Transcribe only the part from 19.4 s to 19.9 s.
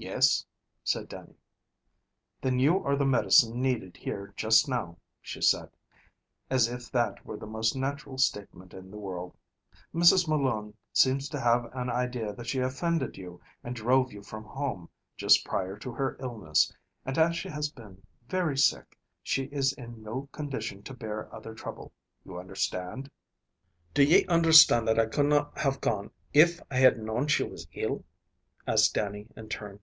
is